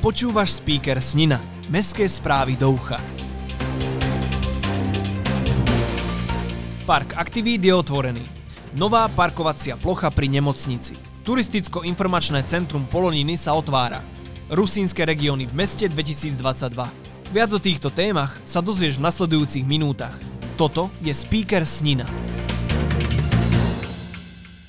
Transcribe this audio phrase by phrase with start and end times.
[0.00, 1.36] Počúvaš speaker Snina.
[1.68, 2.96] Mestské správy do ucha.
[6.88, 8.24] Park aktivít je otvorený.
[8.80, 10.96] Nová parkovacia plocha pri nemocnici.
[11.20, 14.00] Turisticko-informačné centrum Poloniny sa otvára.
[14.48, 16.72] Rusínske regióny v meste 2022.
[17.36, 20.16] Viac o týchto témach sa dozvieš v nasledujúcich minútach.
[20.56, 22.08] Toto je speaker Snina.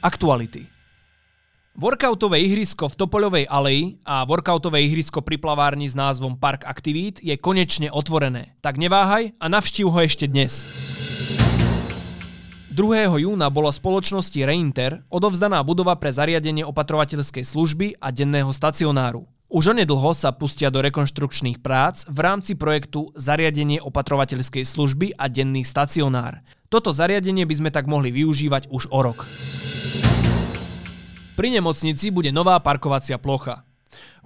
[0.03, 0.80] Aktuality.
[1.81, 7.33] Workoutové ihrisko v Topoľovej aleji a workoutové ihrisko pri plavárni s názvom Park Aktivít je
[7.41, 8.53] konečne otvorené.
[8.61, 10.69] Tak neváhaj a navštív ho ešte dnes.
[12.69, 12.77] 2.
[13.25, 19.25] júna bola spoločnosti Reinter odovzdaná budova pre zariadenie opatrovateľskej služby a denného stacionáru.
[19.49, 25.65] Už onedlho sa pustia do rekonštrukčných prác v rámci projektu Zariadenie opatrovateľskej služby a denný
[25.65, 26.45] stacionár.
[26.69, 29.25] Toto zariadenie by sme tak mohli využívať už o rok.
[31.31, 33.63] Pri nemocnici bude nová parkovacia plocha.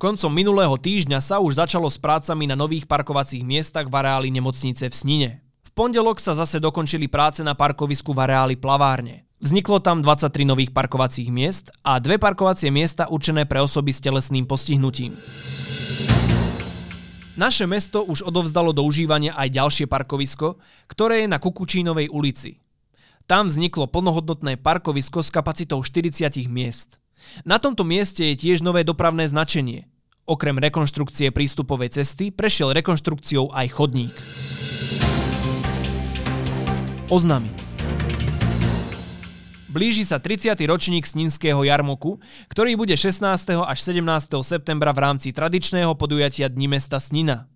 [0.02, 4.90] Koncom minulého týždňa sa už začalo s prácami na nových parkovacích miestach v areáli nemocnice
[4.90, 5.32] v Snine.
[5.66, 9.30] V pondelok sa zase dokončili práce na parkovisku v areáli Plavárne.
[9.38, 14.50] Vzniklo tam 23 nových parkovacích miest a dve parkovacie miesta určené pre osoby s telesným
[14.50, 15.22] postihnutím.
[17.36, 20.56] Naše mesto už odovzdalo do užívania aj ďalšie parkovisko,
[20.88, 22.65] ktoré je na Kukučínovej ulici.
[23.26, 27.02] Tam vzniklo plnohodnotné parkovisko s kapacitou 40 miest.
[27.42, 29.90] Na tomto mieste je tiež nové dopravné značenie.
[30.30, 34.14] Okrem rekonštrukcie prístupovej cesty prešiel rekonštrukciou aj chodník.
[37.10, 37.50] Oznamy
[39.74, 40.54] Blíži sa 30.
[40.70, 42.22] ročník Sninského jarmoku,
[42.54, 43.26] ktorý bude 16.
[43.58, 44.06] až 17.
[44.46, 47.50] septembra v rámci tradičného podujatia Dni mesta Snina.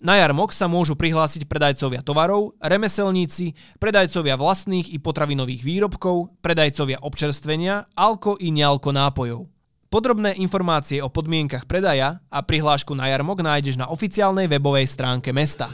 [0.00, 7.84] Na jarmok sa môžu prihlásiť predajcovia tovarov, remeselníci, predajcovia vlastných i potravinových výrobkov, predajcovia občerstvenia,
[7.92, 9.44] alko i nealko nápojov.
[9.92, 15.68] Podrobné informácie o podmienkach predaja a prihlášku na jarmok nájdeš na oficiálnej webovej stránke mesta.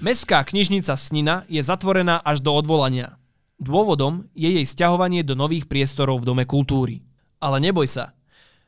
[0.00, 3.20] Mestská knižnica Snina je zatvorená až do odvolania.
[3.60, 7.04] Dôvodom je jej sťahovanie do nových priestorov v Dome kultúry.
[7.44, 8.15] Ale neboj sa,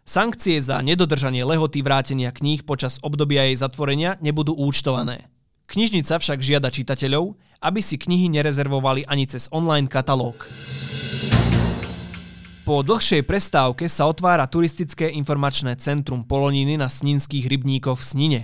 [0.09, 5.29] Sankcie za nedodržanie lehoty vrátenia kníh počas obdobia jej zatvorenia nebudú účtované.
[5.69, 10.49] Knižnica však žiada čitateľov, aby si knihy nerezervovali ani cez online katalóg.
[12.65, 18.43] Po dlhšej prestávke sa otvára turistické informačné centrum Poloniny na Sninských rybníkoch v Snine.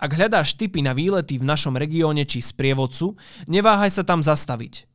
[0.00, 3.12] Ak hľadáš tipy na výlety v našom regióne či sprievodcu,
[3.44, 4.88] neváhaj sa tam zastaviť.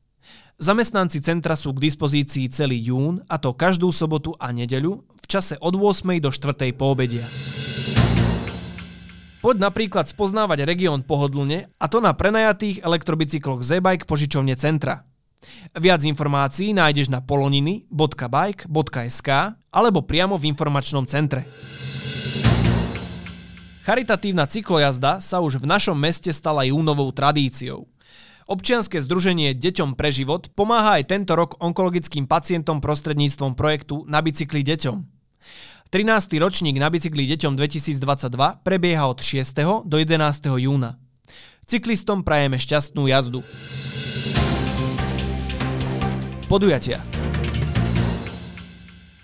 [0.61, 5.79] Zamestnanci centra sú k dispozícii celý jún, a to každú sobotu a nedeľu čase od
[5.79, 6.19] 8.
[6.19, 6.75] do 4.
[6.75, 7.23] poobedia.
[9.39, 15.07] Poď napríklad spoznávať región pohodlne a to na prenajatých elektrobicykloch Z-Bike požičovne centra.
[15.73, 19.29] Viac informácií nájdeš na poloniny.bike.sk
[19.71, 21.47] alebo priamo v informačnom centre.
[23.81, 27.89] Charitatívna cyklojazda sa už v našom meste stala júnovou tradíciou.
[28.45, 34.61] Občianske združenie Deťom pre život pomáha aj tento rok onkologickým pacientom prostredníctvom projektu Na bicykli
[34.61, 35.20] deťom.
[35.91, 36.39] 13.
[36.39, 38.31] ročník Na bicykli deťom 2022
[38.63, 39.83] prebieha od 6.
[39.83, 40.47] do 11.
[40.55, 40.95] júna.
[41.67, 43.43] Cyklistom prajeme šťastnú jazdu.
[46.47, 46.99] Podujatia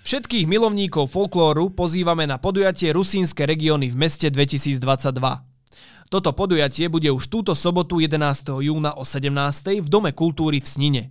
[0.07, 4.79] Všetkých milovníkov folklóru pozývame na podujatie Rusínske regióny v meste 2022.
[6.07, 8.63] Toto podujatie bude už túto sobotu 11.
[8.63, 9.83] júna o 17.
[9.83, 11.03] v Dome kultúry v Snine.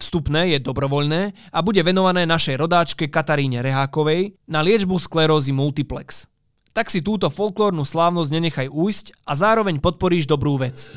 [0.00, 6.30] Vstupné je dobrovoľné a bude venované našej rodáčke Kataríne Rehákovej na liečbu sklerózy multiplex.
[6.70, 10.94] Tak si túto folklórnu slávnosť nenechaj újsť a zároveň podporíš dobrú vec.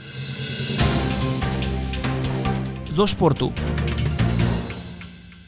[2.94, 3.50] Zo športu.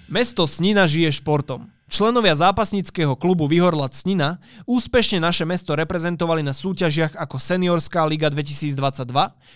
[0.10, 1.70] Mesto Snina žije športom.
[1.86, 9.06] Členovia zápasníckého klubu Vyhorlat Snina úspešne naše mesto reprezentovali na súťažiach ako Seniorská liga 2022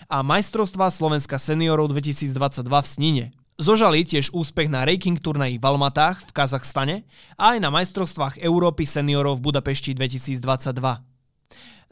[0.06, 3.24] a Majstrovstvá Slovenska seniorov 2022 v Snine.
[3.60, 6.96] Zožali tiež úspech na ranking turnaji v Almatách v Kazachstane
[7.36, 10.80] a aj na majstrovstvách Európy seniorov v Budapešti 2022.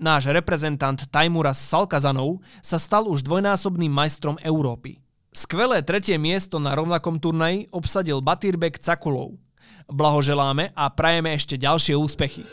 [0.00, 5.04] Náš reprezentant Tajmuras Salkazanov sa stal už dvojnásobným majstrom Európy.
[5.28, 9.36] Skvelé tretie miesto na rovnakom turnaji obsadil Batirbek Cakulov–
[9.88, 12.44] blahoželáme a prajeme ešte ďalšie úspechy.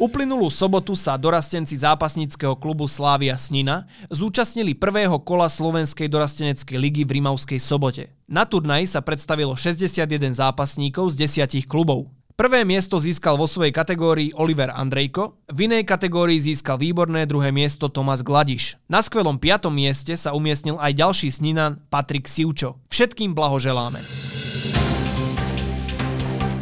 [0.00, 7.20] Uplynulú sobotu sa dorastenci zápasníckého klubu Slávia Snina zúčastnili prvého kola Slovenskej dorasteneckej ligy v
[7.20, 8.08] Rimavskej sobote.
[8.24, 12.08] Na turnaj sa predstavilo 61 zápasníkov z 10 klubov.
[12.32, 17.92] Prvé miesto získal vo svojej kategórii Oliver Andrejko, v inej kategórii získal výborné druhé miesto
[17.92, 18.80] Tomas Gladiš.
[18.88, 22.80] Na skvelom piatom mieste sa umiestnil aj ďalší sninan Patrik Sivčo.
[22.88, 24.00] Všetkým blahoželáme.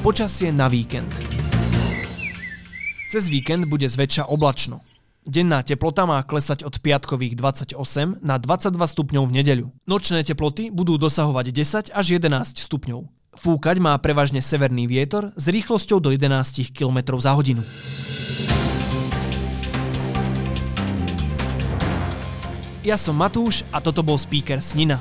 [0.02, 1.38] Počasie na víkend.
[3.08, 4.84] Cez víkend bude zväčša oblačno.
[5.25, 9.66] Denná teplota má klesať od piatkových 28 na 22 stupňov v nedeľu.
[9.88, 13.08] Nočné teploty budú dosahovať 10 až 11 stupňov.
[13.32, 17.64] Fúkať má prevažne severný vietor s rýchlosťou do 11 km za hodinu.
[22.84, 25.00] Ja som Matúš a toto bol speaker Snina.